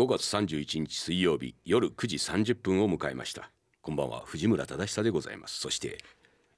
[0.00, 3.50] 5月31日水曜日夜9時30分を迎えました。
[3.82, 5.60] こんばんは藤村忠久でございます。
[5.60, 5.98] そして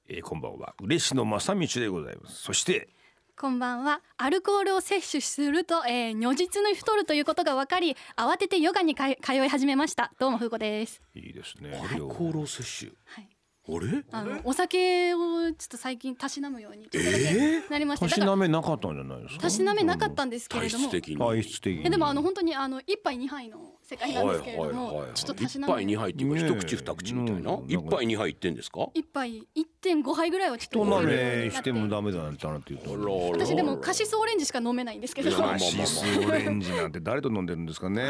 [0.08, 2.40] えー、こんばんは嬉野正道でございます。
[2.40, 2.88] そして
[3.36, 10.12] こんばんはアルコールを摂取すると、えー、如実に太るということが分かり慌ててヨガに通い始めました。
[10.20, 11.02] どうもふうこです。
[11.16, 11.82] いいですね。
[11.92, 12.96] アルコールを摂取。
[13.06, 13.28] はい
[13.68, 14.04] あれ？
[14.10, 19.42] あのお酒をちょっと最近たしなむようにちょっとだけなりました、たしなめなかったんじゃないですか？
[19.42, 20.88] たしなめなかったんですけれども。
[20.88, 21.16] 体質的に。
[21.18, 21.86] 体質的に。
[21.86, 23.58] えでもあの本当にあの一杯二杯の
[23.92, 25.14] 世界なんですけれども、はいはいはいはい。
[25.14, 27.52] ちょっと一杯二杯っていうか一口二口みたいな？
[27.52, 28.88] うん一杯二杯いってんですか？
[28.94, 31.72] 一杯一点五杯ぐらいはちょっと人な飲めして。
[31.72, 33.30] もダメだなんてなって言うと。
[33.32, 35.28] 私でもカシスオレンジしか飲めないんですけど。
[35.28, 38.02] いやまあまあカシスオレンジなんて誰と飲んでるんですかね。
[38.02, 38.08] わ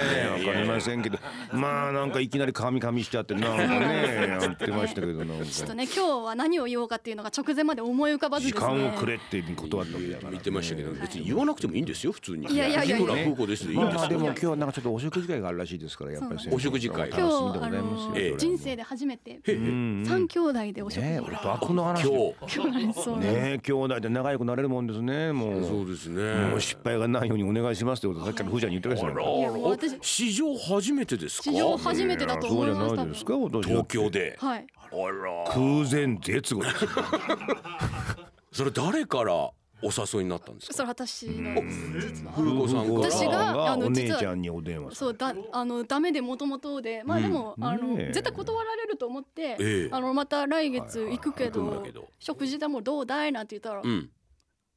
[0.55, 1.19] かりませんけど。
[1.53, 5.45] まあなんかいきなり噛み噛みしちゃってなんかね やってましたけどなんか。
[5.47, 8.75] ちょっとね今日は何を言おうかっていうのが直前まで思い浮かばず時ですね。
[8.75, 12.13] 間をくれって断ったみたいな言ってましたけど別に言わなくてもいいんですよ。
[12.13, 12.47] 普通に。
[12.53, 13.23] いやいやいやいや。
[13.23, 17.11] いいんですよでも今日はなんかちょっとお食事会があるらしいですからやっぱりお食事会。
[17.11, 22.07] 楽しみでございますよ人生で初めて三兄弟でお食事ねえが俺とこの話。
[22.09, 25.65] 今ね日兄弟で仲良くなれるもんですねもう。
[25.65, 26.35] そうですね。
[26.51, 31.45] もう失敗がないようにお願いしますってことさっきからふーちゃんに言ってました史上初めてですか？
[31.45, 34.37] 史上初めてだと思いましたそうじゃないですか私東京で。
[34.41, 34.67] はい。
[34.91, 36.91] 空前絶後ですよ。
[38.53, 39.51] それ誰から？
[39.83, 40.75] お誘いになったんですか？
[40.75, 41.55] それ私の
[42.01, 47.03] 実は風子さん私があのお姉実はちゃんにお電話そうだあのダメでもともとで。
[47.05, 49.89] まあでも、あの絶対断られると思って、ええ。
[49.91, 51.83] あのまた来月行くけど,、
[52.19, 54.11] 食事でもどうだいなんて言ったら、うん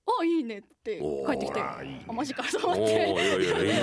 [0.07, 3.15] あいいねって帰ってきておあマジかと思って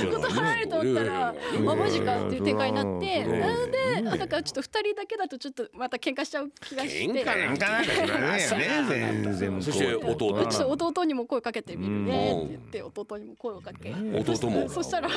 [0.08, 1.34] 断られると思ったらあ
[1.74, 7.12] マジかっていう展開になってなのでだからちょっと二人だけだとちょっとまた喧嘩しちゃう気がして。
[7.12, 9.62] 喧嘩なんかなんかしませんね全然。
[9.62, 10.46] そして弟。
[10.46, 12.60] ちょっと弟にも声かけてみるねって言っ
[12.92, 14.68] て弟にも声をかけ弟も。
[14.68, 15.08] そしたら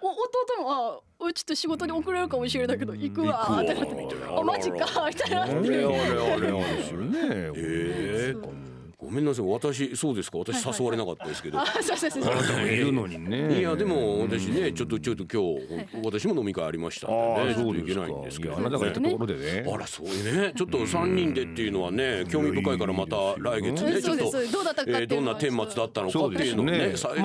[0.00, 4.06] お弟もあおちょっと仕事に遅れるかもしれないけど行くわってなって。
[4.36, 5.42] あマジかみたいな。
[5.44, 7.18] あれあれあれあれですよね
[7.54, 8.71] ええ
[9.02, 9.46] ごめんなさい。
[9.46, 10.38] 私そうですか。
[10.38, 11.60] 私誘われなかったですけど。
[11.60, 12.22] あそうそうそう。
[12.22, 13.58] そうあなたもいるのにね。
[13.58, 18.56] いやでも私ねちょっとちょっと今日私も飲み会ありましたんでああねちょっといけないんですけど。
[18.56, 19.70] あなたが言ったところでね。
[19.72, 20.52] あらそういうね。
[20.56, 26.78] ちょっと三人でっていうのはね興味深いからまた来月ねちょっとどうだったかっていうのはえーどんな顛末だったのかっていうのをね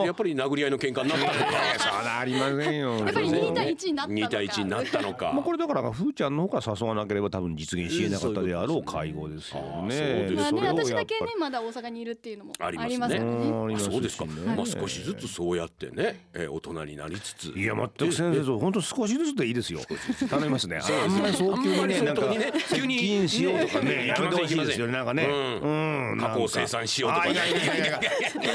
[0.05, 1.37] やっぱり殴り合いの喧嘩になったのか。
[1.77, 2.95] そうなりませんよ。
[2.97, 4.25] やっぱり2対1になったのか。
[4.25, 5.31] 2対1になったのか。
[5.33, 10.33] まあこれだからふーちゃんの方から誘わなければ多分実現しえなかったであろう会合ですよああそうねです。
[10.35, 12.95] まあね私だけねまだ大阪にいるっていうのもありますね。
[12.95, 14.31] ありますからねそうですか、ね。
[14.55, 17.49] まあ少しずつそうやってね、えー大人になりつつ。
[17.49, 19.81] いや全く先生そう本当少しずつでいいですよ。
[20.29, 20.79] 頼みますね。
[20.81, 22.23] あんまり早急にねなんか
[22.73, 25.25] 急に接近しようとかねねやめてほしいですよねなんかね。
[25.25, 26.11] うん。
[26.11, 26.17] うん。
[26.19, 28.01] 加工生産しようとかいやいやいやいや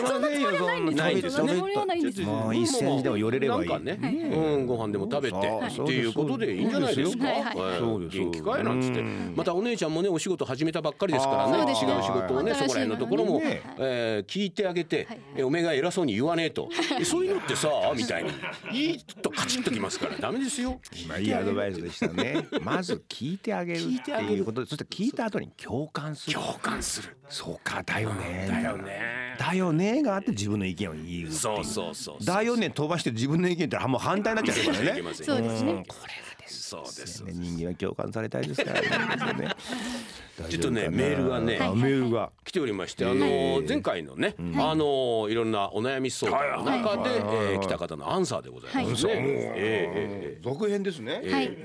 [0.07, 5.41] そんなつもりはないんですないんですよねそんなつもりはないんですよもう一センチでも寄れればいいうん、ご飯でも食べてっ
[5.87, 7.27] ていうことでいいんじゃないですか。
[7.27, 13.63] はいはいはいそうです元気かいなんつってうんまたお姉ちゃんもねお仕事始めたばっかりですからね違う仕事をねそこら辺のところも、ね。
[13.79, 15.21] えー聞いてあげて、はい。
[15.37, 16.69] えおめえが偉そうに言わねえと。
[16.99, 18.31] えそういうのってさ みたいに。
[18.73, 20.17] いいとカチッときますから。
[20.17, 20.81] ダメですよ。
[21.09, 22.47] まあいいアドバイスでしたね。
[22.63, 24.63] まず聞いてあげるっていうこと。
[24.63, 26.35] でそして聞いた後に共感する。
[26.39, 27.17] 共感する。
[27.29, 28.47] そうかだよね。
[28.49, 29.37] だよね。
[29.39, 32.25] だよねがあって自分の意見を言うそうそうそう。
[32.25, 34.91] だよね飛ばして自分の意見ってもう反対になっちゃうからね。
[34.93, 36.69] いけません そうですねんこれがです。
[36.69, 37.25] そうです。
[37.25, 39.49] ね人間は共感されたいですからね
[40.49, 49.13] ちょっとねメールがねあメールが来ておりまして、あの前回のね、あのいろんなお悩み相談の中で、えー来た方のアンサーでございますね。
[49.13, 49.23] はい。
[49.25, 50.45] えー。
[50.45, 51.23] 続編ですね。
[51.31, 51.57] はい。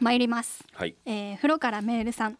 [0.00, 0.62] 参ります。
[0.72, 0.94] はい。
[1.06, 2.38] えー、風呂からメールさん。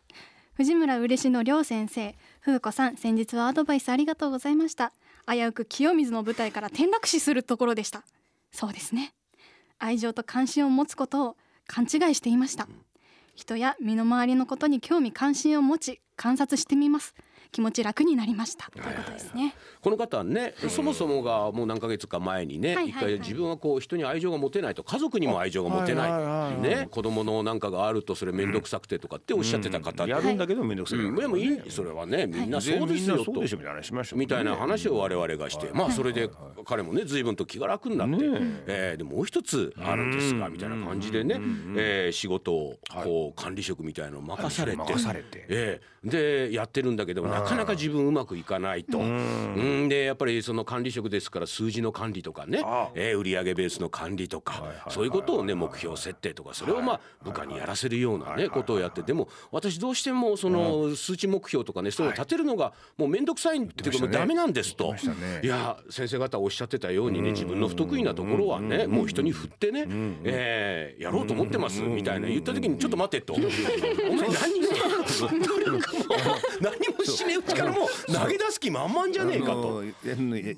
[0.55, 2.15] 藤村嬉野亮先生。
[2.45, 4.93] 風子さん先日はアドバイスありがとうございました。
[5.27, 8.05] 危うく清水の舞台から転落死するところでした。
[8.53, 9.15] そうですね。
[9.79, 11.37] 愛情と関心を持つことを
[11.67, 12.69] 勘違いしていました
[13.34, 17.15] 人や身の回りのことに興味関心を持ち観察してみます。
[17.54, 18.69] 気持ち楽になりました。
[18.72, 19.54] ということですね。
[19.81, 23.15] この方はね、そもそもがもう何ヶ月か前にね、はいはいはい。
[23.15, 26.61] 一回自分はこう人に愛情が持てないと家族にも愛情が持てない、はいはいはいはい。
[26.62, 30.99] ね、子供のなんかがあるとそれ面倒くさくてとかっておっしゃってた方で、やるんだけどめんどくさい。
[30.99, 31.14] うん。
[31.14, 33.31] でもいいそれはねみんなそうですよと。
[33.31, 33.56] みんなそうでしょ。
[33.58, 36.29] みたいな話しましたもんねみたいな話を我々がして、まあそれで
[36.64, 38.14] 彼もね随分と気が楽になって、
[38.67, 38.93] え。
[38.94, 41.38] ーでもう一つあるんですがみたいな感じでね、
[41.76, 45.46] えー仕事をこう管理職みたいなのを任されて、任されて。
[45.49, 48.99] えーでやってるんだけどなかなか自分うまくいかないと。
[48.99, 49.88] うん。
[49.88, 52.62] でやっぱりその管理職ですから数字の管理とかね、
[52.94, 64.94] えー、売上ベースの管理とか、そういうことをね目標設定とかそれをまあ部下にやらせるようなねことをやってでも私どうしてもその数値目標とかねそういうのを立てるのがもう面倒くさいっていうかもうダメなんですと、
[65.43, 69.87] いや先生方おっしゃってたようにね自分の不得意なところはねもう人に振ってね、
[70.25, 73.35] えー、やろうと思ってますみたいな言った時にちょっと待ってと。
[73.35, 73.49] お前
[74.29, 74.69] 何 も
[76.61, 79.82] 何もしねえうちからもう投げ出す気満々じゃねえかと。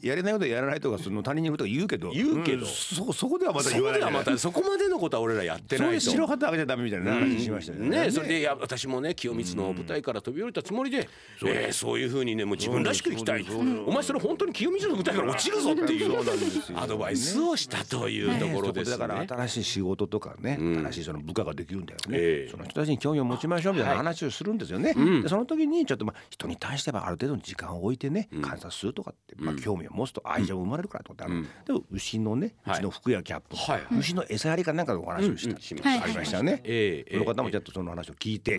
[0.03, 6.01] やれないことやらないとかその他人に言うとか言うけど言うけど、そそこではまたそこではまたそこまでのことは俺らやってないと。
[6.01, 8.05] 白旗あげちゃダメみたいな話しましたよね。
[8.05, 11.09] ねそれでいや私もね清光の舞台から飛び降りたつもりで、
[11.45, 13.47] えー、そういうふうにねもう自分らしく生きたい。
[13.87, 18.99] お前それ本当に清水の舞台から落ちるぞっていうアドバイスをしたというところですね。
[18.99, 22.49] だから新しい仕事とかね、新しいその部下ができるんだよね。
[22.51, 24.95] その人たちに興味を持ちましょうみたいな話をするんですよね。
[25.23, 31.47] でその時にちょっとまあ人に対してはある程度の時間を置いてね観察するとかってまあ興味を持つと愛情が生まれるからとかってある。
[31.67, 33.57] でも牛のねうちの服やキャップ、
[33.99, 35.57] 牛の餌やりかなんかのお話をした
[36.03, 36.63] ありましたよね。
[37.11, 38.59] その方もちょっとその話を聞いて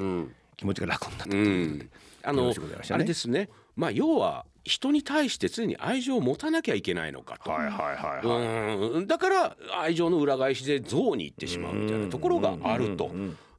[0.56, 1.90] 気持ちが楽になったということで。
[2.24, 2.54] あの
[2.92, 3.50] あれですね。
[3.76, 13.12] まあ要は人に対して常に愛情を持たなきゃいけないのかと、はいはいはいはい、だから愛情の裏返しで憎悪に行ってしまうみたいなところがあると。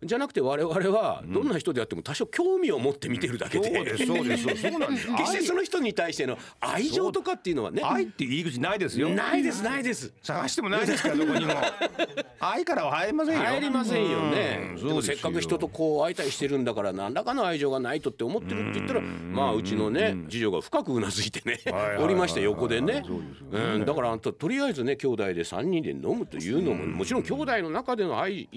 [0.02, 4.62] じゃなくて我々はどんな人であっても多少興味を持って見てるだけで、うん、そうですそうです。
[4.70, 5.08] そうなんです。
[5.16, 9.08] 決してその人に対しての愛情とかっていうのはね愛って言い口ないですよ。
[9.08, 10.12] ないですないです。
[10.22, 11.54] 探してもないですからどこにも。
[12.38, 13.44] 愛からは入りませんよ。
[13.44, 14.76] 入りませんよね。
[14.76, 21.58] でもせっかく人とこう会いたいしてるんだから何らかの愛情がないとって思ってるって言ったらまあうちのね次女が深くうなずいてね
[22.00, 23.02] おりました横でね。
[23.50, 28.48] うんだからあんたとりあえずね兄弟で3人で飲むというのももちろん兄弟の中での愛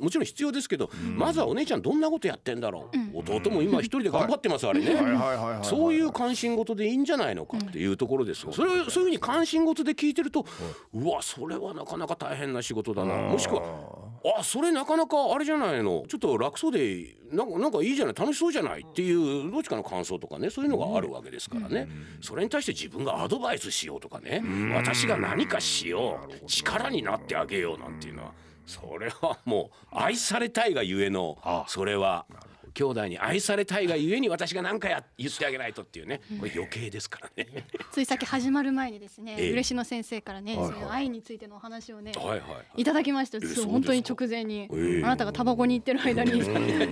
[0.00, 4.96] もちろん必要ですけどまずはお姉ちゃんどんなことやってんだろう、弟も今一人で頑張ってますあれね。
[5.62, 8.52] そういう関心事でいいんじゃないのかっていうところですよ。
[8.52, 10.44] それをそういうふうに関心事で聞いてると
[10.92, 13.16] うわそれはなかなか大変な仕事だな。
[13.16, 13.62] もしくは
[14.38, 16.04] あそれなかなかあれじゃないの。
[16.08, 18.14] ちょっと楽そうでなんかなんかいいじゃない。
[18.14, 21.88] 楽しそうじゃないっていうどっちかの感想とかねそういうのがあるわけですからね。
[22.20, 24.42] それに対して自分がアドバイスしようとかね。
[24.74, 26.46] 私が何かしよう。
[26.46, 28.32] 力になってあげようなんていうのは。
[28.66, 31.36] それはもう愛されたいがゆえの
[31.66, 32.24] それは
[32.74, 36.20] 兄弟に愛されたいがゆえに私が何かや言ってあげないとっていうね。
[36.38, 37.66] これ余計ですからね。
[37.92, 42.36] ついさっき始まる前にですね、えー、嬉野先生からね、はいはい、そういう愛についてのお話をね、はいは
[42.76, 42.84] い、い。
[42.84, 46.40] ただきました、えー、本当に直前に、えー、あなたがタバコに行ってる間に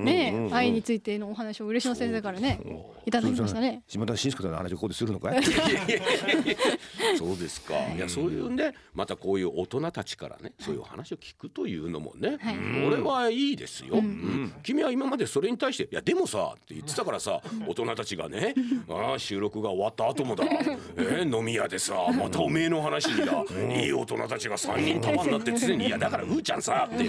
[0.04, 2.60] ね愛についてのお話を嬉野先生からね
[3.06, 3.82] いただきましたね。
[3.86, 5.42] 島田紳介さんの話をここでするのかい？
[7.16, 7.74] そうですか。
[7.94, 18.54] いやそういうねまたこういう大人たちからねそういう話を聞くというのもね、はい、俺はいいですよ、うん、君は今までそれに対して「いやでもさ」って言ってたからさ大人たちがね
[18.88, 20.44] ああ収録が終わった後もだ、
[20.96, 23.44] えー、飲み屋でさまたおめえの話にだ
[23.74, 27.04] いい大人たちが3人束になって常に「いやだからうーちゃんさ」って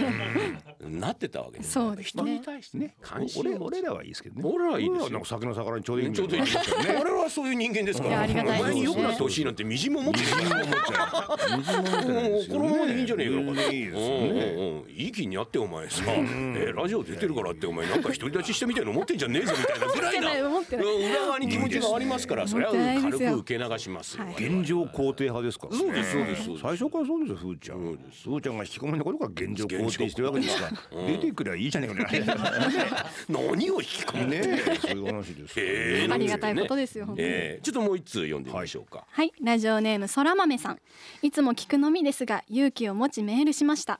[0.90, 4.42] なってたわけですそうです、ね、人に対してね関心俺らはいいですけどね。
[4.44, 5.10] 俺らはいいですよ。
[5.10, 6.98] なんか酒の魚にちょうどいいちょうどいいですよね。
[7.02, 8.26] 俺らはそういう人間ですから。
[8.26, 10.36] お前に良くなってほしいなんてみじも思ってない。
[10.36, 14.84] みじも思っちゃうこのままでいいんじゃねえかいいですね。
[14.90, 16.04] いい気にやってお前さ。
[16.08, 24.26] えラジオ出てるからってお前なんか独り立ちしてみたいな思ってんじゃねえぞみたいな ぐらいな裏側に気持ちがありますからそれは軽く受け流しますよ。
[24.38, 27.78] 現状肯定派ですかそうですそうです最初からそうですよふーちゃん。
[27.80, 30.10] ふーちゃんが引きこもりの頃から現状肯定。
[30.10, 31.06] してるわけですから。
[31.08, 34.42] 出てくりゃいいじゃねえか 何を引きこもね
[34.82, 35.60] そういう話です
[36.14, 39.06] ありがたいことですよちょっともう一通読んでみましょうか。
[39.10, 39.32] はい。
[39.42, 40.80] ラジオネームそら豆さん。
[41.22, 44.00] いつも聞くのみですが勇気を持ちメールしました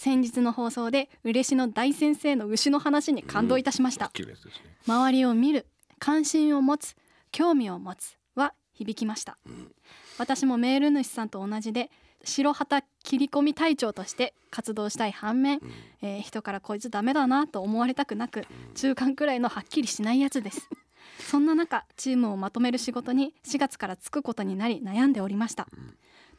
[0.00, 4.34] 先日の放送で嬉野大先生の牛の話に感動いたしました、うんね、
[4.86, 5.66] 周りを見る
[5.98, 6.96] 関心を持つ
[7.32, 9.70] 興味を持つは響きました、うん、
[10.16, 11.90] 私もメール主さんと同じで
[12.24, 15.70] 白旗切り込み隊長として活動したい反面、うん、
[16.00, 20.68] えー、人からこいつダメだなと思われたくなく、中間くらいのはっきりしないやつです。
[21.30, 25.66] そんな中チームをまとめる仕事に4月からつくことになり悩んでおりました、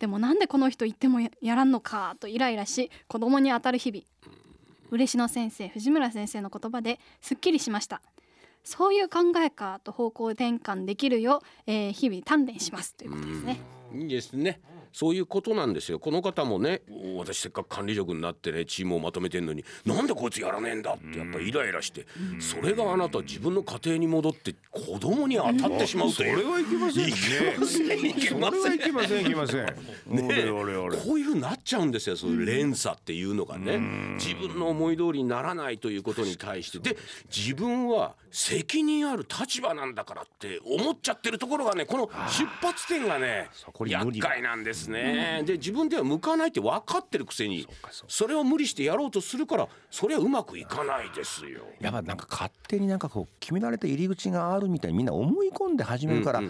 [0.02, 4.04] でもなんでこの人言ってもやらんのかとイライラし子供に当たる日々。
[4.90, 8.02] 嬉野先生藤村先生の言葉ですっきりしました。
[8.64, 12.96] そういう考えかと方向転換できるよう、えー、日々鍛錬します。
[12.96, 13.60] ということですね。
[13.94, 14.60] いいですね。
[14.94, 16.00] そういうことなんですよ。
[16.00, 16.82] この方もね
[17.18, 22.06] 私せっかく管理職になってねチームをまとめてんのになんでこいつやらねえんだってやっぱりイライラして
[22.40, 28.10] それがあなた自分の家庭に戻って子供に当たってしまうという、それはいけませんね。
[28.10, 29.66] いけませんいけませんいけません。
[29.66, 29.76] ね、
[31.04, 33.78] こういうふうになっちゃうんですよそういう連鎖っていうのがね。
[34.16, 36.80] 自分の思い通りにならないということに対して。
[36.80, 36.98] で
[37.36, 43.50] 自分は責任ある立場なんだからって思っちゃってるところがねこの出発点がね
[43.86, 45.44] 厄介なんですね。
[45.46, 47.68] で自分では向かないって分かってるくせに
[48.08, 51.62] それを無理してやろうとするからそれはうまくいかないですよ。
[51.80, 56.42] やっぱなんか勝手になんかこう決められた入り口があるみたいにみんな思い込んで始めるから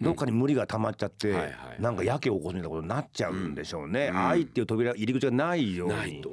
[0.00, 1.34] どっかに無理が溜まっちゃって
[1.78, 4.10] なんかやけを起こすみたいなことになっちゃうんでしょうね。
[4.10, 6.24] 愛っていう扉入り口がないように。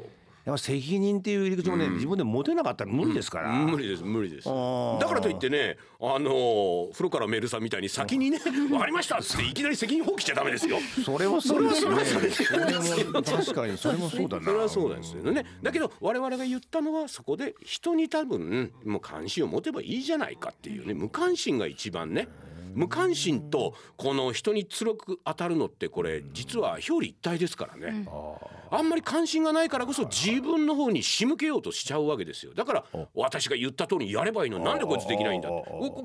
[0.45, 4.03] やっぱ責任っていう入り口もね、うん、自分で持てなかったら無理ですから、うん、無理です。
[4.03, 4.47] 無理です。
[4.47, 4.51] だ
[5.07, 10.79] からといってねあの風呂からメールさんみたいに先にね「分かりました」っていきなり責任放棄しちゃダメですよ。
[11.05, 11.95] それはそうですね。
[13.23, 14.43] 確かにそれもそうだな。
[14.43, 15.45] それはそうなんですよね。
[15.61, 22.27] だけど我々が言ったのはそこで人に多分もう関心を持てばいいじゃないかっていうね無関心が一番ね
[22.73, 28.07] 無関心とこの人に強く当たるのってこれ実は表裏一体ですからね、
[28.69, 32.53] あんまり関心がないからこそ自分の方に仕向けようとしちゃうわけですよ。
[32.53, 34.59] だから私が言った通りやればいいの。
[34.59, 35.49] なんでこいつできないんだ。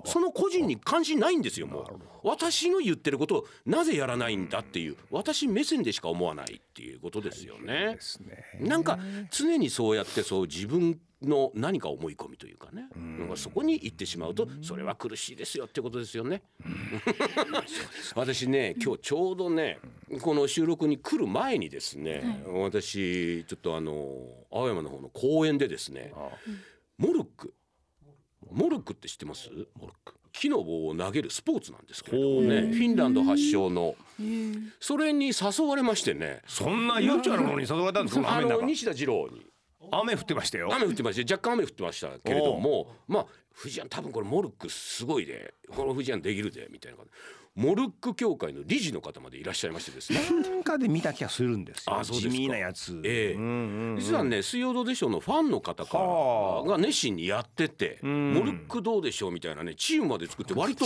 [0.04, 1.84] その個人に関心ないんですよもう。
[2.22, 7.98] 私の言ってることをなぜやらないんだっていう私目線でしか思わないっていうことですよね。
[8.60, 8.98] なんか
[9.30, 16.42] 常にそうやってそう自分の何か思い込みというかね、うん、そこに行ってしまうとそれは苦しいですよってことですよね。
[16.64, 16.74] うん、
[18.14, 19.78] 私ね今日ちょうどね
[20.22, 24.16] この収録に来る前にですね、はい、私ちょっとあの
[24.52, 26.12] 青山の方の公園でですね
[26.98, 27.54] モルック
[28.50, 29.50] モルックって知ってます？
[29.78, 30.14] モルック。
[30.30, 33.96] 木の棒を投げるスポーツなんですけれどもねフィンランド発祥の。
[34.78, 36.42] それに誘われましてね。
[36.46, 38.36] そんな悠長なものに誘われたんですか？
[38.36, 39.44] あの西田次郎に
[39.92, 40.68] 雨降ってましたよ。
[40.72, 43.26] 雨降ってました若干雨降ってましたけれどもまあ
[43.60, 46.98] 富士山多分これモルックすごいでこの富士山できるでみたいな
[47.58, 50.20] モルック協会の理事の方までいらっしゃいましてですね。
[50.48, 51.98] なんかで見た気がするんですよ。
[51.98, 53.34] あそうです地味なやつ、ええ。
[53.34, 60.84] うんうんうん、実はね「水曜どうでしょう」のファンの方からが熱心にやってて「モルックどうでしょう」みたいなねチームまで作って割と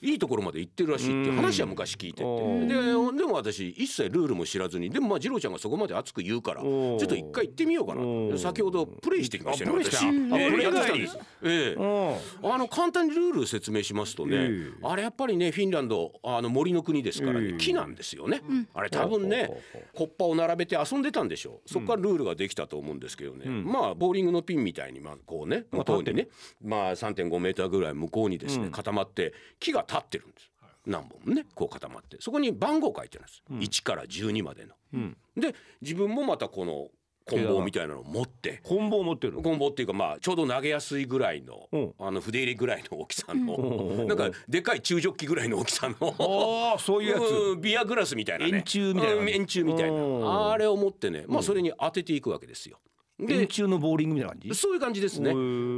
[0.00, 2.66] いいところまで行ってるらしいっていう話は昔聞いてて。
[2.66, 8.38] ででも私一切ルールも知らずにでもまあ次郎ちゃんがそこまで熱く言うからちょっと一回行ってみようかな。
[8.38, 14.50] 先ほどプレイしてきましたね私、えー、やってきたんです、ええ、あの簡単にルール説明しますとね、
[14.82, 18.42] あれやっぱりねフィンランドあの森の国ですから、ね、木なんですよね、
[18.74, 19.50] あれ多分ね
[19.94, 21.68] コッパを並べて遊んでたんでしょう。
[21.68, 26.28] そこからルールができたと思うんですけどね、まあボーリングのピンみたいにまあこうね向こうにね
[26.62, 30.50] まあ3.5メーターぐらい向こうにですね固まって木が立ってるんです。
[30.86, 32.16] 何本ねこう固まって。
[32.20, 34.74] そこに番号書いてるんです、うん、1から12までの。
[34.94, 36.88] うん、で自分もまたこの
[37.28, 38.60] 棍棒みたいなのを持って。
[38.62, 41.68] 棍棒持ってる棍棒っていうかまあちょうど投げやすいぐらいの、
[41.98, 45.96] あの筆入れぐらいの大きさの、なんかでかい中ジョッキぐらいの大きさの。
[46.74, 47.60] あそういうやつ。
[47.60, 48.52] ビアグラスみたいなね。
[48.58, 49.30] 円柱みたいな。
[49.30, 50.52] 円柱みたいな。
[50.52, 52.78] あれを持ってねまあそれに当てていくわけですよ。
[53.18, 54.54] で円柱のボーリングみたいな感じ？
[54.54, 55.34] そういう感じですね。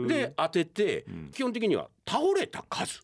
[0.06, 3.00] で当てて、基本的には倒れた数。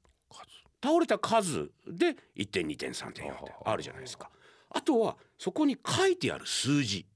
[0.83, 1.71] 倒れた数。
[1.87, 3.55] で1点2点3点4点。
[3.65, 4.31] あるじゃないですか。
[4.69, 7.07] あとはそこに書いてある数字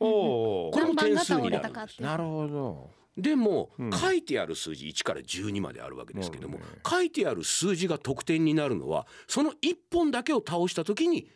[0.00, 2.90] おこれも点数になるんですなるほど。
[3.16, 11.30] でも、うん、書いてある数字1から12まであるわけですけども、ね、書いてある数字が得点になるのはその1本だけを倒した時に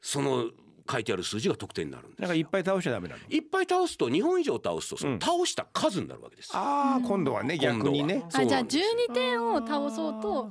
[0.00, 0.50] その
[0.90, 3.20] 書いてある数字が得点になるんですだからいっぱい倒しちゃダメなの？
[3.28, 8.24] いっぱい倒すと2本以上倒すとその倒した数になるわけです、うん、ああ今度はね逆にね。
[8.32, 10.50] あじゃあ12点を倒そうと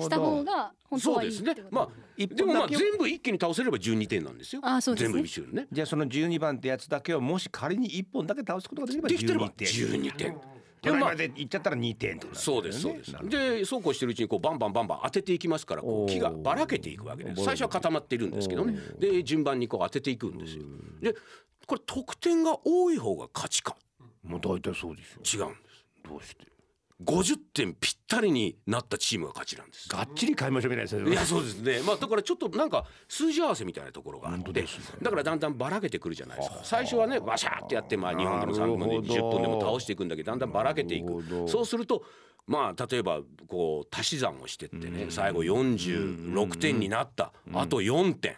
[0.00, 1.66] した方が本当はいいそうですね。
[1.70, 4.62] まあでもまあ全部一気に倒せれば12点なんですよ。
[4.64, 5.66] あそうです、ね、全部一緒にね。
[5.72, 9.68] じゃあその12番ってやつだけをもし仮に1本だけ倒すことができれば12点。
[9.68, 10.36] 12点
[10.84, 13.12] でもまあでいっちゃったら2点、ね、そうですそうです。
[13.28, 17.44] でそうこうしてるうちにこうバンバンバンバン当てていきますからこう木がばらけていくわけです。
[17.44, 18.78] 最初は固まっているんですけどね。
[18.98, 20.64] で順番にこう当てていくんですよ。
[21.00, 21.14] で
[21.66, 23.76] これ得点が多い方が勝ちか。
[24.22, 25.46] もう大体そうですよ。
[25.46, 25.84] 違うんです。
[26.08, 26.53] どうして？
[27.02, 29.88] 50点ぴったりになったチームが勝ちなんです。
[29.88, 31.60] がっちり買いましょうみたいないやそうです。
[31.60, 31.80] ね。
[31.84, 34.64] まあだからちょっとなんか数字合わせみたいなところがあって、
[35.02, 36.60] だからだんだんばらけてくるじゃないですか。
[36.62, 41.48] 最初はねバシャーってやってまあ2本でも3本でも10本でも倒していくんだけどだんだんばらけていく。
[41.48, 42.04] そうすると
[42.46, 48.36] まあ例えばこう足し算をしてってね最後46点になったあと4点。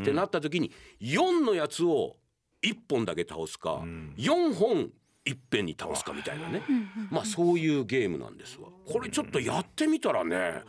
[0.00, 2.16] ってなった時に4のやつを
[2.62, 3.82] 1本だけ倒すか
[4.16, 4.90] 4本
[5.26, 6.62] いっぺんに倒すかみたいなね。
[7.10, 8.68] まあそういうゲームなんですわ。
[8.86, 10.62] これちょっとやってみたらね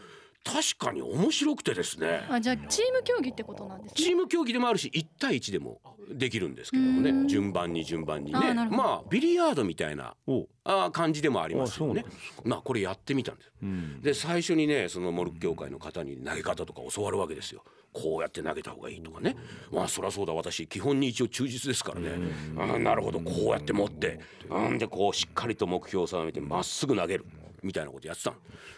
[0.48, 2.25] 確かに面白くてですね。
[2.30, 3.96] あじゃあチーム競技ってことなんですね。
[3.98, 7.27] チーム競技でもあるし1対1でもできるんですけどもね。
[7.27, 8.39] 順番に順番にね。
[8.72, 10.16] まあビリヤードみたいな
[10.63, 12.06] あ感じでもありますよね。
[12.46, 17.63] まあこれやってみたんです、うん、で最初にねそのモルック協会の方に投げ方とか教わるわけですよ。
[17.94, 19.36] こうやって投げた方がいいとかね。
[19.72, 20.34] まあそりゃそうだ。
[20.34, 22.12] 私基本に一応忠実ですからね。
[22.58, 23.20] あなるほど。
[23.20, 24.20] こうやって持って。
[24.50, 24.77] なん。
[24.77, 27.25] でこうしっかりと目標を定めてまっすぐ投げる
[27.63, 28.37] みたいなことやってたの。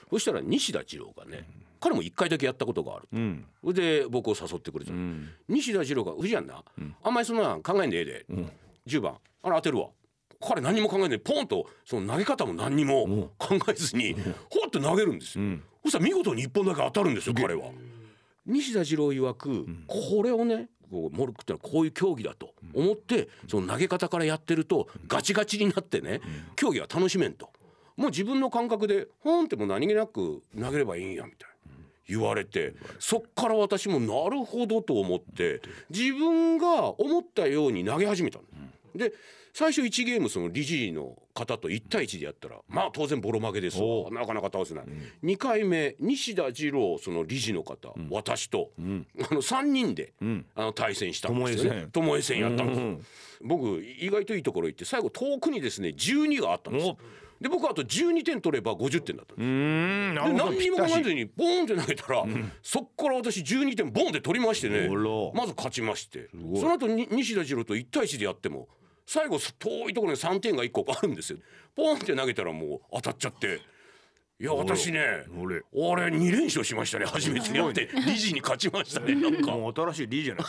[0.10, 1.46] そしたら西田次郎がね
[1.80, 8.52] 彼も1回だけやったことがある、うん、で僕を誘ってくれた、うん、西田次郎が「藤やんな、うん、あんまりそんな考えんでええで、うん、
[8.86, 9.88] 10番あれ当てるわ」
[10.42, 15.44] 彼何も考えないポンとその投げ方も何にも考えずにほっと投げるんですよ、
[15.84, 17.72] そしたら見事に1本だけ当たるんですよ彼は。
[18.46, 26.22] 西田次郎曰く、これをねこうモルックってのはこういう競技だと思って、その投げ方からやってるとガチガチになってね、
[26.56, 27.49] 競技は楽しめんと。
[28.00, 31.56] もう自分の感覚でほんっても何気なく投げればいいんやみたいな。
[32.08, 38.40] 言われてそっから私もなるほどと思って自分が思ったように投げ始めた
[38.96, 39.14] で
[39.54, 43.80] 最初1ゲームその理事の方と1対1でやったらまあ当然ボロ負けです
[44.12, 50.14] なかなか倒せない、うん、2回目西田次郎その理事の方、うん、私と、うん、あの3人で、
[50.56, 51.88] あの対戦したんですよね。
[51.92, 52.40] 巴戦。
[52.40, 53.00] やったんですよ、
[53.42, 56.96] 僕意外といいところ行って最後遠くにですね12があったんです
[57.42, 60.14] で僕あと12点取れば50点だったんですうん。
[60.14, 64.90] で何にも考えずにボーンって投げたら、うん、そっから私12点ボーンって取りましてね。
[65.34, 66.30] まず勝ちまして。
[66.34, 68.68] その後に西田次郎と1対1でやっても
[69.06, 71.40] 最後遠いところに3点が1個あるんですよ。
[71.76, 73.62] ポンって投げたらもう当たっちゃって。
[74.42, 75.26] いや私ね
[75.74, 77.06] 俺2連勝しましたね。
[77.06, 77.90] 初めてやって。
[78.06, 79.52] 理事に勝ちましたねなんか。
[79.52, 80.46] もう新しい理事じゃない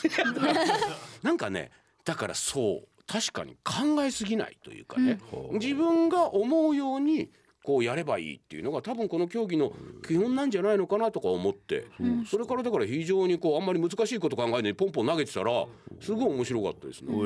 [1.23, 1.71] なんかね
[2.05, 5.19] だからそう確かに考えすぎないというかね、
[5.51, 7.29] うん、自分が思うように
[7.65, 9.73] こうやればいいっていうのが多分この競技の
[10.07, 15.67] 基本なんじゃないのかなとか思って、うん、それからだから非常にこうあんまり難しいこと考えずにポンポン投げてたら
[16.01, 17.13] すごい面白かったですね。
[17.13, 17.17] え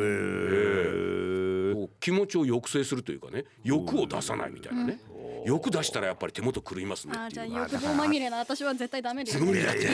[1.75, 4.99] ー、気持ちを抑制するというかね欲を出さないみたいなね。
[5.09, 5.13] うん
[5.45, 9.39] 欲出したらやっぱり手元狂いますねあじゃあ欲望まみれな私は絶対ダメです。
[9.39, 9.89] 無理だって。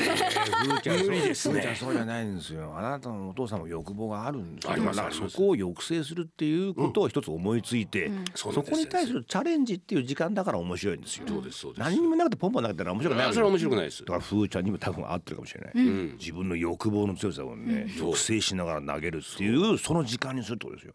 [1.05, 1.77] 無理ですね。
[1.79, 2.73] そうじゃないんですよ。
[2.77, 5.29] あなたのお父さんも欲望があるんですよ。
[5.29, 11.27] そこを抑制するっていうことを一つ思いついて、そこに対するチャレンジっていう時間だから面白いんですよ。
[11.29, 11.81] そうですそうです。
[11.81, 13.85] 何にもなくてポンポン投げたら面白くないそれは面白くない。
[13.87, 15.73] ですだからふーちゃんにも多分合ってるかもしれない、
[16.19, 20.95] 自分の欲望の強さをね、抑制しながら投げるっていうその時間にするってことですよ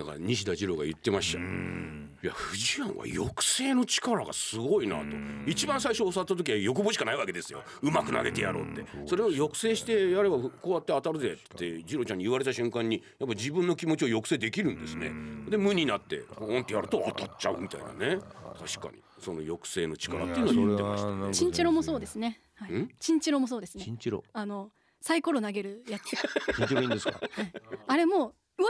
[0.00, 1.38] だから西田次郎が言ってました。
[1.38, 5.04] いや藤庵は抑制の力がすごいなと。
[5.46, 7.62] 一番最初教わった時は欲望しかないわけですよ。
[7.82, 8.86] うまく投げてやろうって。
[9.04, 15.12] それを抑制してやればこうやって当たるぜって次郎ちゃんに言われた瞬間にやっぱ自分の気持ちを抑制できるんですね。
[15.50, 18.20] で無になってポンってやると当たっちゃうみたいなね。
[18.58, 19.02] 確かに。
[19.18, 21.14] その抑制の力っていうのを言ってました。
[21.14, 23.84] ねチンチロもそうですね、はい、チンチロもそうですね。
[23.84, 24.24] チンチロ。
[24.32, 24.70] あの
[25.02, 26.10] サイコロ投げるやつ。
[26.56, 27.52] チンチロいいんですか、はい、
[27.86, 28.68] あれも割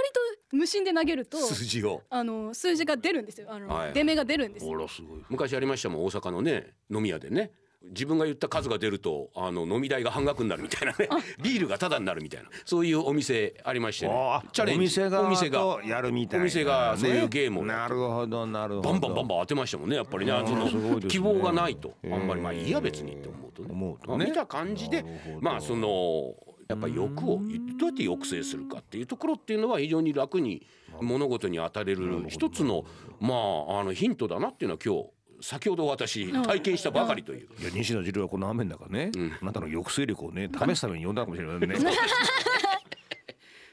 [0.51, 2.03] と無心で投げると数字を。
[2.11, 3.49] あの数字が出るんですよ。
[3.51, 4.88] あの、はい、出目が出るんですよ。
[5.29, 7.53] 昔ありましたもん大阪のね飲み屋でね。
[7.83, 11.09] 自分が言った数が出るとあの飲み代が半額になるみたいなね。
[11.43, 12.51] ビールがタダになるみたいな。
[12.66, 14.12] そういうお店ありましてね。
[14.53, 15.01] チャレンジ。
[15.01, 17.64] お店がやるみたいな、お店がそういうゲームを。
[17.64, 18.90] なるほどなるほど。
[18.90, 20.33] バンバンバンバン当てましたもんねやっぱりね。
[20.45, 21.95] その希望がないと。
[22.05, 23.69] あんまりまあいいや別にって思うとね。
[23.71, 24.27] 思うとね。
[24.27, 25.03] 見た感じで
[25.40, 26.35] まあその
[26.70, 27.40] やっぱり欲を
[27.78, 30.64] どうやって抑制するかっていうところっていうのは非常に楽に
[31.00, 32.85] 物事に当たれる一つの
[33.18, 35.11] まああのヒントだなっていうのは今日
[35.42, 37.48] 先ほど私体験したばかりという。
[37.61, 37.64] い。
[37.64, 41.76] や西野次郎はこの雨の中ね、うん、あなたの抑制力をね試すために呼んだかもしれないね。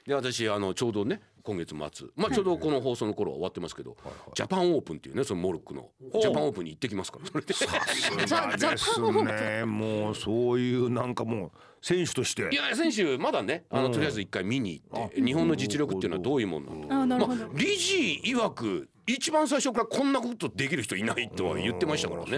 [0.07, 2.07] で私あのちょうどね今月末。
[2.17, 3.95] まあちょうどこの放送の頃は終わってますけど、
[4.35, 5.89] ジャパンオープンっていうねそのモルックの。
[6.21, 7.53] ジャパンオープンに行ってきますからそれで。
[7.53, 9.63] さすがですね。
[9.65, 12.49] もうそういうなんかもう選手として。
[12.51, 22.37] いや選手まだねあのとりあえず一回見に行って日本の実力っていうのはどういうものなのか、まあ、理事曰く一番最初からこんなことできる人いないとは言ってましたからね。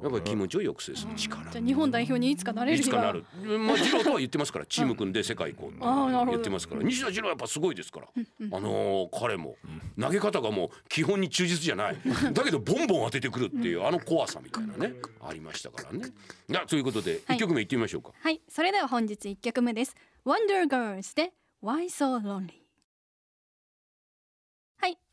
[0.00, 1.50] やっぱり気持ちを抑制する力。
[1.50, 3.24] じゃ日本代表にいつかなれるいつかなる。
[3.58, 8.06] まあ次郎とは言ってますから、チーム組んで世界行こうって言ってますから、西田次郎やっぱすごいですから。
[8.52, 9.56] あの彼も
[10.00, 11.96] 投げ方がもう基本に忠実じゃない。
[12.32, 16.06] だけどボンボン当ててくるっていうあの怖さみたいなねありましたからね。
[16.48, 18.12] いやということで一曲目いってみましょうか。
[18.20, 19.96] はい、それでは本日一曲目です。
[20.24, 22.63] Wonder Girls で Why So Lonely。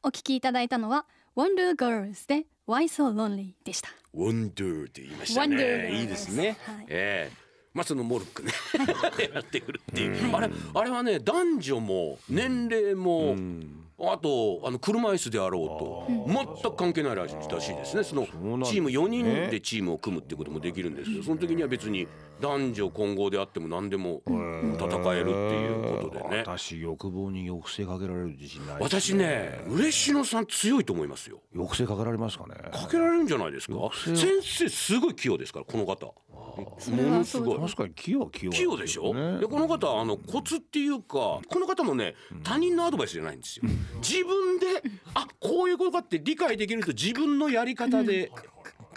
[0.03, 3.89] はい、お聞きいただいたのは Wonder Girls で Why So Lonely でした。
[4.15, 6.01] Wonder って言いましたね。
[6.01, 7.41] いいですね、はい、えー
[7.73, 8.51] まあそのモルックね。
[9.33, 18.03] やってくるっていう、うん、あれあれはね男女も年齢も、うん、あとあの車椅子であろうと全く関係ないらしいですね。
[18.03, 18.25] その
[18.65, 22.07] チーム4人でチームを組むっていうこともできるんですけどその時には別に
[22.39, 26.43] 男女混合であっても何でも戦えるっていうことでね。
[26.45, 31.39] 私欲望に抑制かけられる自信ない、ね、私ね嬉野さん強いと思いますよ。
[31.53, 32.55] 抑制かけられますかね。
[32.71, 33.75] かけられるんじゃないですか？
[34.15, 36.13] 先生すごい器用ですからこの方。
[36.57, 37.59] ものすごい。
[37.59, 43.63] 確かに器用器用、器用でしょ、ね、でこの方あのコツっていうかこの方もね他人のアドバイスじゃないんですよ
[43.97, 44.65] 自分で
[45.13, 48.31] あこういうことかって理解できると自分のやり方で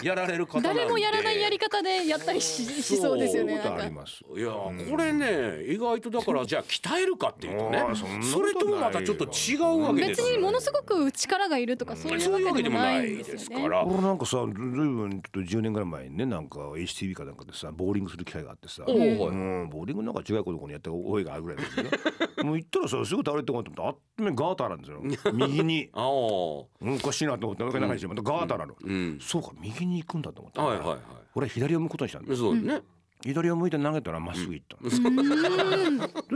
[0.02, 3.54] やられる方誰もやらないやり方でやったりししそうですよね。
[3.54, 4.50] いや
[4.90, 7.82] これね意外とだからじゃあ鍛えるかっていうとね
[8.22, 13.84] それともまたちょっと違うわけです別にものすごく力がいるとかそういうわけでもないですから。
[13.84, 21.90] 俺なんかさずいぶんちょっと10年ぐらい前にねなんか HTV かなんかでさボーリングする機会があってさ、うん、ボーリングなんか違うことにやった覚えがあるぐらいだけどね。
[22.44, 25.00] もう行ったらさすぐ倒れてこうと思ってあっめガーターなんですよ
[25.32, 25.88] 右に。
[25.92, 26.68] ああお
[27.02, 28.74] かしいなと思って中にまたガーターなの、
[29.20, 30.98] そうか右に行くんだと思って、はいはいはい、
[31.34, 32.82] 俺は左を向くことにしたんですそうね、
[33.24, 34.96] 左を向いて投げたらまっすぐ行った、うん、 そ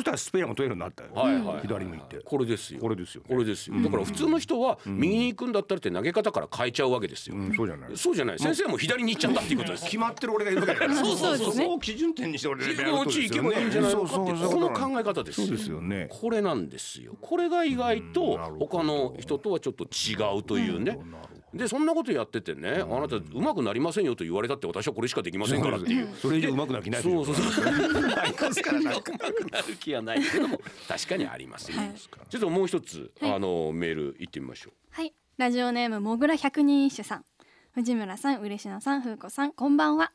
[0.00, 2.16] したらスペアが取れるようになったよ、はいはい、左向いて。
[2.24, 2.80] これですよ。
[2.80, 3.76] これですよ、ね、これですよ。
[3.82, 7.96] だから普通の人は右に行くんだったらって投げ方から変えちゃうわけですよ、うん、そうじゃない。
[7.96, 8.38] そうじゃない。
[8.38, 9.84] 先生も左に行っちゃったっていうことです。
[9.84, 10.94] 決まってる俺がいるわけだから。
[10.94, 11.52] そうそうそう。
[11.52, 14.70] そう基準点にして俺がやるとですよねいいんじゃないかってこの。
[14.70, 16.08] 考え方ですそうですよね。
[16.10, 17.16] これなんですよ。
[17.20, 20.98] これが意外と他の人とはちょっと違うというね、
[21.54, 27.64] でそんなことやっててね、あなたうまくなりませんよと言われたって私はこれしかできませんからっていう、それ以上うまくなる気ないそうそうそう。
[27.64, 30.22] ありますからうまくなる気はない。
[30.22, 31.94] けども確かにありますよ、はい、
[32.28, 34.72] ちょっともう一つ、はい、あのメール行ってみましょう。
[34.90, 35.14] はい。
[35.36, 37.24] ラジオネームもぐら百人一首さん。
[37.72, 40.12] 藤村さん嬉野さん風子さんこんばんは。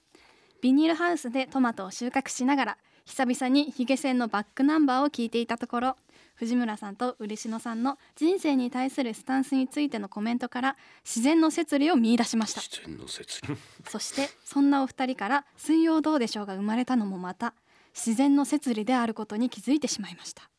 [0.62, 5.98] ビニールハウスでトマトを収穫しながら久々にヒゲ線のバックナンバーを聞いていたところ
[6.44, 10.76] 藤村さんと嬉野さんの人生に対するスタンスについてのコメントから
[11.06, 12.60] 自然の摂理を見出しました。
[12.60, 13.58] 自然の摂理。
[13.88, 17.54] そしてそんなお二人から水曜どうでしょうが生まれたのもまた
[17.94, 20.50] 自然の摂理であることに気づいてしまいました。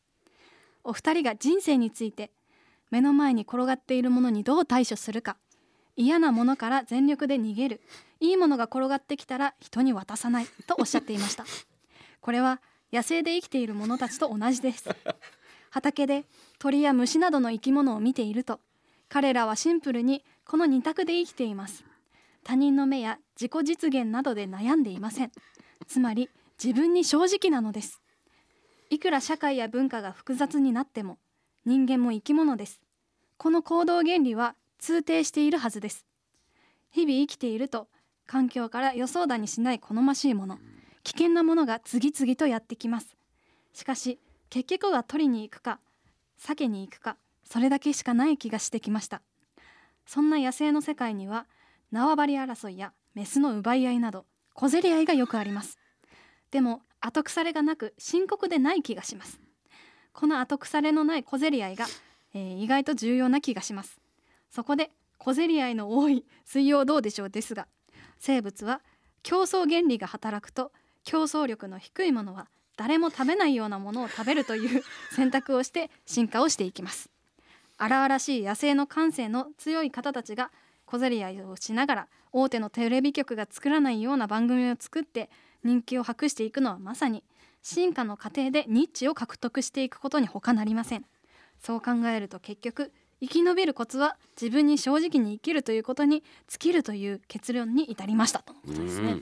[0.83, 2.31] お二人が人生について
[2.89, 5.37] 目の前に転がっているものにどう対処するか
[5.95, 7.81] 嫌なものから全力で逃げる
[8.19, 11.45] いいものが転がってきたら人に渡さないとおっしゃっていました。
[12.21, 12.59] これは
[12.91, 14.89] 野生で生きている者たちと同じです
[15.75, 16.23] 畑で
[16.57, 18.61] 鳥や虫などの生き物を見ていると
[19.09, 21.83] 彼らはシンプルにこの二択で生きています。
[22.45, 25.33] 他人の目や自己実現などで悩んでいません。
[25.85, 26.29] つまり
[26.63, 28.01] 自分に正直なのです。
[28.89, 31.17] いくら社会や文化が複雑になっても
[31.65, 32.79] 人間も生き物です。
[33.35, 36.05] この行動原理は通底しているはずです。
[36.91, 37.89] 日々生きていると
[38.27, 40.57] 環境から予想だにしない好ましいもの。
[41.03, 43.17] 危険なものが次々とやってきます。
[43.73, 45.79] しかし結局は取りに行くか
[46.39, 49.21] 避けに行くかそれだけしかない気がしてきました。
[50.05, 51.47] そんな野生の世界には
[51.91, 55.77] 縄張り争いやメスの奪い合いなど小競り合いがよくあります。
[56.51, 59.39] でも後腐れがなく深刻でない気がします。
[60.13, 61.85] この後腐れのない小競り合いが、
[62.33, 63.99] えー、意外と重要な気がします。
[64.49, 67.67] そこで小競り合いの多い水曜どうでしょうですが
[68.19, 68.81] 生物は
[69.23, 70.71] 競争原理が働くと
[71.03, 74.83] 競争力の低いものは誰も食べないようなものを食べるという
[75.15, 77.09] 選択をして進化をしていきます。
[77.77, 80.51] 荒々しい野生の感性の強い方たちが
[80.85, 85.29] 小競り合いをしながら大手のテレビ局が作らないような番組を作って
[85.63, 87.23] 人気を博していくのはまさに
[87.61, 91.05] 進化の過程でニッチを獲得していくことに他なりません。
[91.59, 98.39] そう考えると結局生き延びるコツは自分に正直に生きるということに尽きるという結論に至りました。
[98.39, 99.21] とのことですね。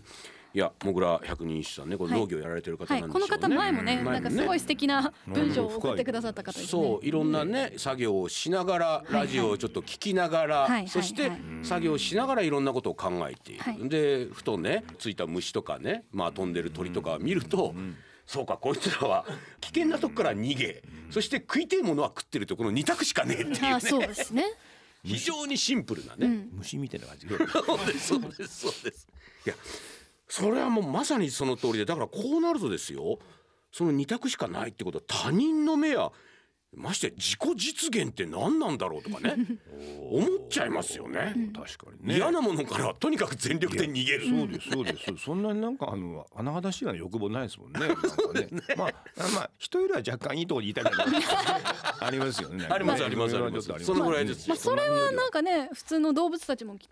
[0.56, 6.68] いやもぐら百人一首さんねこれ農業やられてる方なんで、ねはい、この方前もね、なんかすごい素敵な文章を送ってくださった方ですね。
[6.68, 11.32] そういろんなね作業をしながらラジオをちょっと聞きながら、はいはい、そして
[11.64, 13.64] 作業しながらいろんなことを考えている。
[13.64, 17.74] はい、でふとねついた虫とかねまあ飛んでる鳥とか見ると。
[18.26, 19.26] そうかこいつらは
[19.60, 23.80] 危険なとこから逃げ、そして食いてえものは食ってるとこの二択しかねえっていうね。
[23.82, 24.46] そうですね。
[25.04, 27.28] 非常にシンプルなね、うん、虫みたいな感じ。
[27.28, 29.08] そうですそうですそうです。
[29.46, 29.56] いや
[30.36, 33.20] それはもうまさにその通りでだからこうなるとですよ
[33.72, 36.12] その2択しかないってことは他人の目や
[36.76, 39.36] まして自己実現って何なんだろうとかね
[40.12, 41.34] 思っちゃいますよね。
[41.56, 42.16] 確かにね。
[42.18, 44.26] 嫌なものからとにかく全力で逃げる。
[44.28, 45.18] そうですそうです。
[45.24, 47.80] そんなになんかあの穴がしいような欲望ないですもんね。
[47.88, 47.96] ね。
[48.78, 48.94] まあ
[49.34, 50.90] まあ人よりは若干いいところにいたり
[52.00, 52.68] ありますよね。
[52.70, 53.86] ありますありますあります。
[53.86, 54.48] そのぐらいです。
[54.50, 56.90] まあそれはなんかね普通の動物たちもきっ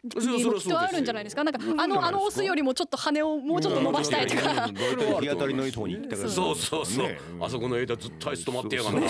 [0.69, 1.43] とあるんじゃないですか？
[1.43, 4.67] なんかあのあのオスよりもちょっと羽をもうちょっと伸ばしたいとか。
[4.67, 6.29] 日当たりのいいところに行ったから。
[6.29, 7.07] そうそうそう。
[7.39, 9.07] あそこの枝ずっとあいつ止まってやがるな。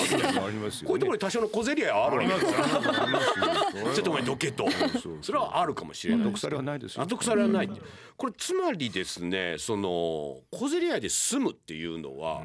[0.62, 2.28] ますよ、ね、こういうところに多少の小競り合いはあるわけ。
[2.28, 3.94] ですよ。
[3.94, 4.66] ちょっとお前どけと。
[5.22, 6.26] それはあるかもしれない。
[6.28, 7.04] 後腐れはないですよ。
[7.04, 7.70] 後腐れはない。
[8.18, 9.90] これつまりですねその
[10.52, 12.44] 小競り合いで済むっていうのは、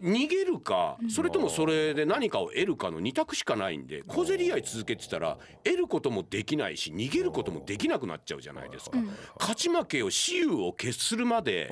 [0.00, 8.98] 逃げるかそれともそれで何かを得るかの二択しかないんで小競り合い続けてたら得ることもできないし逃げることもできなくなっちゃうじゃないですか。
[9.38, 11.68] 勝ち負けを私有を決するまで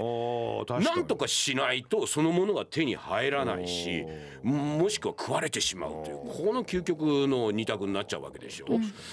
[0.68, 4.05] なんとかしないとそのものが手に入らないし
[4.42, 8.66] もしくは食われてしまうというこの究極の二択になっちゃうわけでしょ。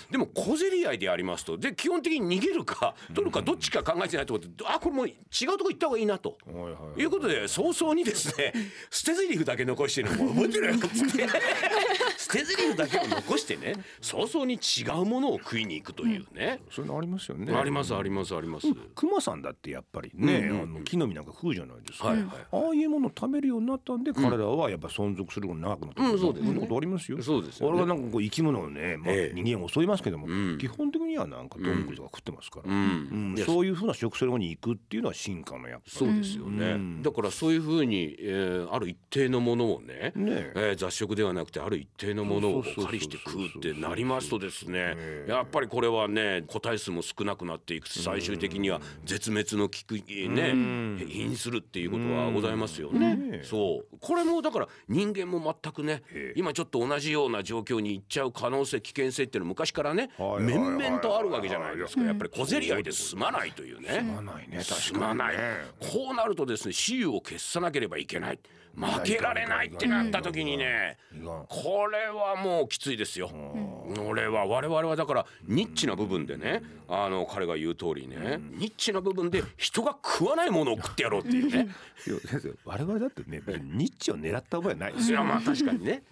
[0.10, 6.38] でも小競り合いでありますとで基本的に逃げるか取るかどっちか考えてないところであこれもう違うとこ行った方がいいなと。
[6.98, 8.54] いうことで早々にですね
[8.90, 10.76] 捨て台詞だけ残してるのも覚えてるよ。
[10.76, 11.28] っつって
[12.18, 17.54] 捨て台詞だけを残してね早々に違うものを食いに行くというね、そういうのありますよね。
[17.54, 18.68] ありますありますあります。
[18.96, 27.22] 熊さんだってやっぱりね、あの木の実なんか食うじゃないですか、はいはい、ああいうものを食べるようになったんで、彼らはやっぱ存続するのが長くなったうんそうです、ね、ことありますよ。
[27.22, 33.36] そうです俺はなんかこう生き物をね、まあ、人間を襲いますけども、基本的にはなんか動物が食ってますから、うん。
[33.46, 40.74] そういうふうな食生に行くっていうのは進化のやっぱそうですよね、だからそういうふうに、えー、ある一定のものをねねえ。
[40.74, 44.96] ー、雑食ではなくてある一定のものをお借りして食うってなりますとですね
[45.28, 50.54] やっぱりこれはね個体数も少なくなっていくし最終的には絶滅の危機ね
[51.08, 53.42] 瀕するっていうことはございますよね。
[53.44, 53.98] そう。
[54.00, 56.04] これもだから人間も全くね
[56.36, 60.10] 今ちょっと同じような状況に行っちゃう可能性危険性っていうのは昔からね
[60.40, 62.04] 面々とあるわけじゃないですか。
[62.04, 63.88] やっぱり小競り合いで済まないというね。
[63.90, 64.62] 済まないね。
[64.62, 65.36] 済まない。
[65.80, 68.40] こうなるとですね私有を決さなければいけない。
[68.78, 70.98] 負けられないってなった時にね
[71.50, 73.32] これはもうきついですよ。
[74.08, 81.70] 俺は我々はだからニッチな部分でねあの彼が言う通りねニッチな部分で人が食わないものを食ってやろうっていうね。
[82.66, 85.24] 我々だってねニッチを狙った覚えないですよ。
[85.24, 86.04] まあ確かにね。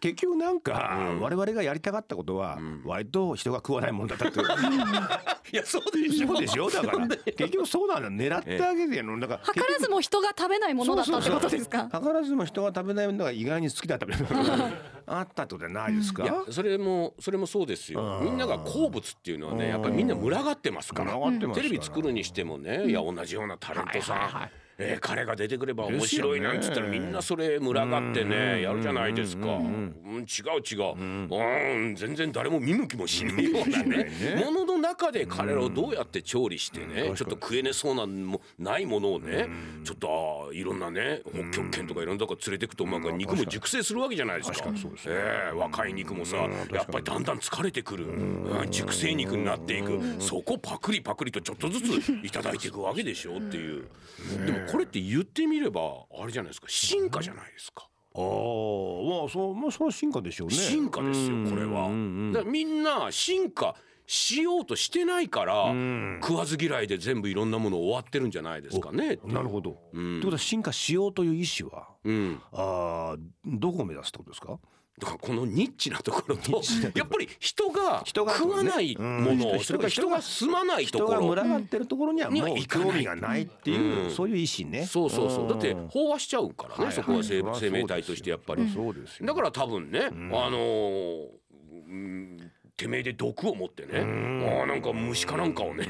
[0.00, 4.42] 結局なんか我々がやりたかったことは割と人が食わないもんだったってい
[5.56, 6.28] やそうでしょ。
[6.28, 6.70] そうでしょ？
[6.70, 9.18] だから 結局そうなんだ狙ってあげての。
[9.18, 11.88] だから図らずも人が食べないものだったってことですか？
[12.02, 14.06] 図らずも人が食べないものが意外に好きだった
[15.06, 18.20] あったってことはないですか、うん、それもそれもそうですよ。
[18.22, 21.14] みんなが好物っていうのはねやっぱりみんな群がってますから。
[21.54, 34.10] テレビ作るにしてもねいや同じようなタレントさん、えー、彼が出てくれば面白いなんつったらみんなそれ群がってねやるじゃないですか、うん、違う違う、うん、全然誰も見向きもしないようなね
[34.44, 39.48] ものの中で彼らをどうやって調理してねちょっと食えねそうなもないものをね
[39.84, 43.02] ちょっといろんなね北極圏とかいろんなとこ連れてくとなん。
[43.02, 44.70] か肉も熟成するわけじゃないですか。
[45.06, 46.36] えー、若い肉もさ
[46.72, 48.06] やっぱりだんだん疲れてくる。
[48.70, 50.00] 熟成肉になっていく。
[50.18, 53.86] そこパクリパクリとちょっとずついただいていくわけでしょっていう。
[54.44, 55.80] でもこれって言ってみれば
[56.20, 57.88] あれじゃないですか進化じゃないですか。
[58.14, 58.26] ああま
[59.26, 60.54] あそうまあそれは進化でしょうね。
[60.54, 61.88] 進化ですよこれは。
[62.32, 63.76] だみんな進化
[64.06, 65.66] しようとしてないから、
[66.22, 69.18] 食わず嫌いで全部いろんなもの終わってるんじゃないですかね。
[69.24, 69.78] なるほど。
[69.92, 74.58] うん、ってことは進化しようという意思は、うん、あどこを目指すってことですか？
[74.98, 76.60] だからこのニッチなところと
[76.94, 81.20] やっぱり人が食わないもの、それから人が住まないところ。
[81.20, 84.86] 人が群がってるところにはもう興味がないっていう、そういう意思ね。
[84.86, 85.48] そうそうそう。
[85.48, 88.62] だって飽和しちゃうからね、そこは生,、命体としてやっぱり、
[89.22, 91.28] だから多分ね、あの
[92.78, 94.00] てめえで毒を持ってね。
[94.62, 95.84] あなんか虫かなんかをね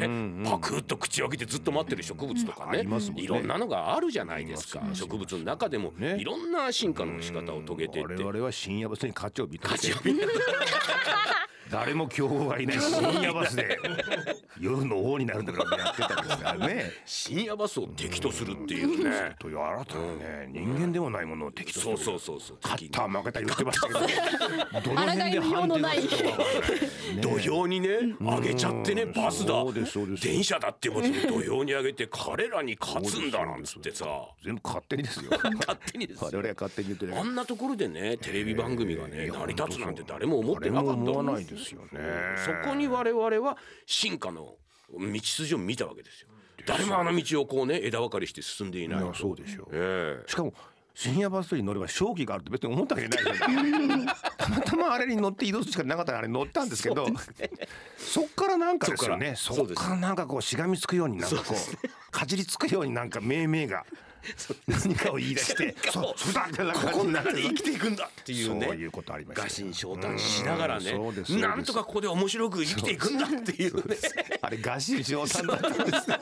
[0.48, 2.86] パクッと口を開けてずっと待ってる植物とかね。
[3.16, 5.92] いろんなのがあるじゃないですか植物の中でも。
[6.00, 8.14] いろんな進化の仕方を遂げてって。
[8.14, 9.92] 我々は深夜バスに価値を認めて
[11.70, 13.78] 誰も競合がいない深夜バスで
[14.60, 16.92] 夜の王になるんだからやってたんですからね。
[17.04, 19.36] 深夜バスを敵とするっていうね。
[19.38, 21.96] という新たなね人間でもないものを敵とする。
[21.98, 22.58] そうそうそうそう。
[22.62, 25.98] 勝った負けた言ってましたけどどの辺で判定ない。
[27.20, 27.88] 土俵にね
[28.20, 29.64] 上げちゃってねバスだ。
[30.22, 34.06] 電車だってことで土俵に上げて彼らに勝つんだなんつってさ。
[34.42, 35.30] 全部勝手にですよ。
[35.30, 42.00] 勝手にです我々は勝手に言ってあんなところでねテレビ番組がね成り立つなんて誰も思ってなかったですよね。
[42.44, 44.56] そこに我々は進化の
[44.90, 46.28] 道筋を見たわけですよ。
[46.66, 49.10] 誰もあの道をこうね枝分かりして進んでいない。
[49.14, 50.22] そうでしょう、え。
[50.26, 50.52] ー、しかも
[50.94, 54.06] 深夜バスに乗れば正気があるって別に思ったわけじゃない。
[54.36, 57.06] たまたまあれに乗って移動するしかなかったからあれ乗ったんですけど
[57.96, 59.34] そっからなんかですよね。
[59.36, 59.96] そっから。
[59.96, 63.86] なんかこうしがみつくようになんかこうかじりつくようになんか命名が
[64.66, 68.66] 何かを言い出してそうそうだってここの中で生きていくんだっていうね。
[68.66, 70.98] そういうことありました餓心昇胆しながらね
[71.40, 73.96] なんとかここで面白く生きていくんだっていうね。
[74.42, 76.16] あれ餓心昇胆だったんですよ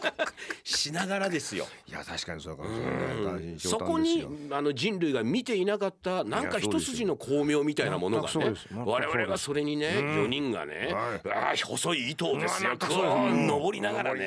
[0.64, 1.66] しながらですよ。
[1.88, 3.60] いや確かにそうかもしれない。
[3.60, 11.30] そこにあの人類が見ていなかったなんか一筋の巧妙みたいなものがね我々がそれにね4人がねはい。
[11.30, 12.70] あー細い糸をですよ。
[12.78, 12.86] こ
[13.30, 14.20] う登りながらね。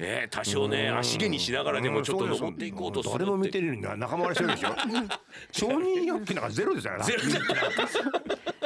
[0.00, 4.74] えー多少ね足毛にしながらでもちょっとうん登っていこうとする誰も見っててるのに仲間割れしてるでしょ？
[5.52, 6.96] 承認欲求なんかゼロですよ。
[6.98, 7.04] ね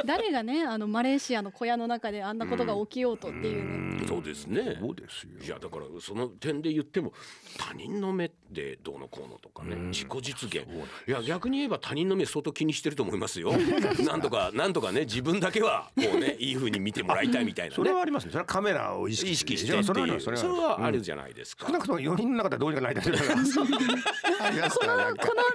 [0.05, 4.77] 誰がねあのマレーシアの小屋の中であんなことが起きようとっていうね、そうですね。
[4.79, 5.29] そうですよ。
[5.45, 7.13] いやだからその点で言っても
[7.57, 10.65] 他人の目でどうのこうのとかね自己実現。
[11.07, 13.53] いや逆に言えば他人の目相当気にしてると思いますよ。
[14.05, 18.31] なんとかなんとかね自分だけはこうねいい風に見てもらいたいみたいなそれねはありますね。
[18.31, 19.73] それはカメラを意識して。
[19.73, 19.83] って。
[19.83, 21.67] それはいうそれそれははあるじゃないですか。
[21.67, 24.79] 少なくとも4人の中ではどうにかなりたいとかあります。
[24.79, 25.51] からなんかこの中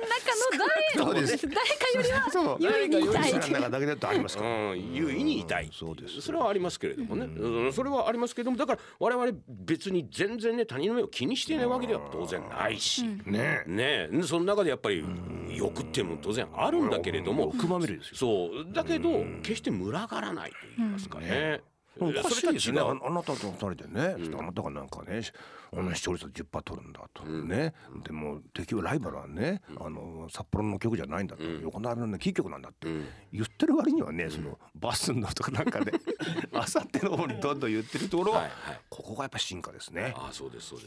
[0.56, 1.48] の誰そうです。
[1.48, 2.56] 誰かよりはそう。
[2.60, 3.32] 優位にいたい。
[3.32, 4.44] 誰か4人の中だけだとありますか。
[4.44, 6.20] らうん、優位にいたい、そうです。
[6.20, 7.72] それはありますけれどもね、うん。
[7.72, 13.64] それはありますけれどもだから我々別に全然ね他人の目を気にしていないわけでは当然ないし、ね。
[13.66, 14.08] ね。
[14.10, 15.04] えその中でやっぱり
[15.50, 17.52] 欲っていうのも当然あるんだけれども。
[17.54, 21.60] 欲まみれですよそうだけど決して群がらないと言いますかね。
[22.00, 25.20] おかしいですねあなたと二人でね、あなたがなんかね
[25.76, 27.74] あの視聴率10%取るんだと、ね。
[28.04, 32.88] でも敵はライバルはね、あの札幌の局じゃないんだと、横浜のねキー局なんだって、
[33.32, 35.92] 言ってる割にはねそのバスのとかなんかで
[36.52, 38.48] あさっての方にどんどん言ってるところは、
[38.90, 40.12] ここがやっぱ進化ですね。
[40.16, 40.84] ああそうですそうで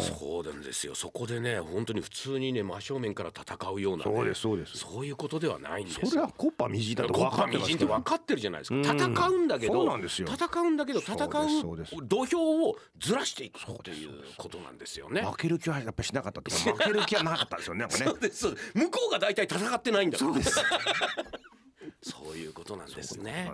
[0.00, 0.18] す。
[0.18, 0.94] そうなんですよ。
[0.94, 4.78] そこでね本当に普通にね真正面から戦うような、ね、そうですそうです。
[4.78, 6.06] そういうことではないんですよ。
[6.06, 8.44] それはコッパみじんだと分かってますみじんって分かってる。
[8.44, 13.58] じゃないですか戦うんだけそうど戦うんだけど戦そう土俵をずらしていく。
[13.60, 15.22] っていうことなんですよね。
[15.22, 17.90] 負ける気はやっぱりしなかったとか負ける気はなかったですよねね。
[17.90, 18.72] そうですそうです。
[18.74, 20.32] 向こうが大体戦ってないんだから。
[20.32, 20.58] そうです
[22.04, 23.50] そういうことなんですね。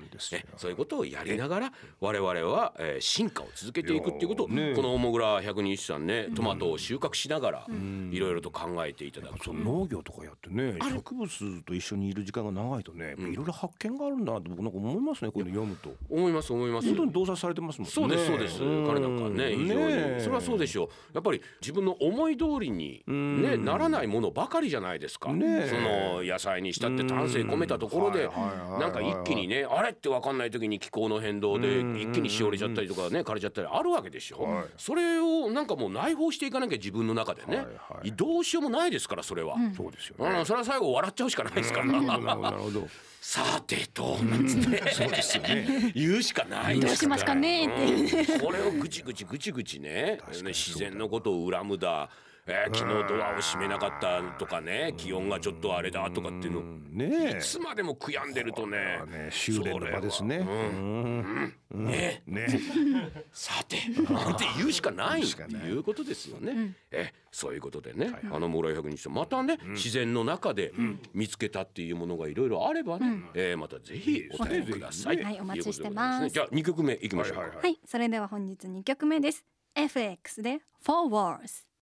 [0.56, 7.66] そういうことをやりながら我々は、えー進化を続けていくっていうことを、この大倉百人一首さんねトマトを収穫しながら
[8.10, 15.94] いろいろと考えていただく農業とかやってね植物と一緒にいる時間が長いとねいろいろ発見があるんだなって僕なんか思いますねこういうの読むと。
[16.08, 16.88] 思います思います。
[16.88, 17.92] 本当に洞察されてますもんね。
[17.92, 18.58] そうですそうです。
[18.58, 19.86] 彼なんかね非常に。
[19.86, 20.88] ねそれはそうでしょう。
[21.14, 25.30] やっぱり自分の思い通りにねならないものばかりじゃないですか。
[25.30, 25.70] そね
[26.16, 28.28] の野菜にしたって丹精込めたところで
[28.78, 34.42] なんか一気にねあれって分かんない時に気候の変動で一気にしおれちゃったりとかね枯れちゃったりあるわけでしょ？
[34.42, 34.64] はい。
[34.76, 39.56] それをなんかもう内包していかなきゃ自分の中でねはいはいどうしようもないですからそれは。
[39.76, 40.38] そうですよね。
[40.38, 41.86] うんそれは最後笑っちゃうしかないですから。
[41.86, 42.88] なるほどなるほど。
[43.20, 44.90] さてとなんつって。
[44.92, 45.92] そうですよね。
[45.94, 46.88] 言うしかないですから。
[46.88, 48.40] どうしますかねうん。
[48.40, 52.08] これをぐちぐちぐちぐちねね自然のことを恨むだ、
[52.46, 56.62] えー昨日ドアを閉めなかったとかね気温がちょっとあれだとかっていうの。
[56.90, 57.38] ねえ。
[57.38, 59.00] いつまでも悔やんでるとね。
[59.06, 60.38] ね修練の場ですね。
[60.38, 61.54] うん。
[61.72, 62.46] ねね
[63.32, 63.76] さて
[64.12, 65.22] なんて言うしかない。
[65.22, 66.74] っていいうことですよね。
[66.90, 70.72] えそういうことでね、あの村井百日またね、自然の中で
[71.14, 75.22] 見つけたっていうものがいろいろあればね、えーまたぜひお便りください。
[75.22, 76.24] はいお待ちしてます。
[76.24, 76.30] ね。
[76.30, 77.40] じゃあ二曲目いきましょうか。
[77.42, 77.58] はいはい。
[77.58, 79.44] はいそれでは本日2曲目です。
[79.74, 81.69] FX で Four Wars